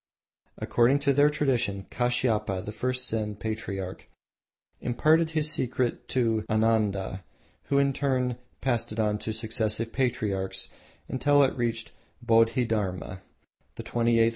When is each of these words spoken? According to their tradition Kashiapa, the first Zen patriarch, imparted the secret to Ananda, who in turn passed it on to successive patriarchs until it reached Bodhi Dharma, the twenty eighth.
According 0.57 0.97
to 1.01 1.13
their 1.13 1.29
tradition 1.29 1.85
Kashiapa, 1.91 2.65
the 2.65 2.71
first 2.71 3.07
Zen 3.07 3.35
patriarch, 3.35 4.07
imparted 4.79 5.27
the 5.29 5.43
secret 5.43 6.07
to 6.07 6.43
Ananda, 6.49 7.23
who 7.65 7.77
in 7.77 7.93
turn 7.93 8.37
passed 8.61 8.91
it 8.91 8.99
on 8.99 9.19
to 9.19 9.31
successive 9.31 9.93
patriarchs 9.93 10.69
until 11.07 11.43
it 11.43 11.55
reached 11.55 11.91
Bodhi 12.19 12.65
Dharma, 12.65 13.21
the 13.75 13.83
twenty 13.83 14.17
eighth. 14.17 14.29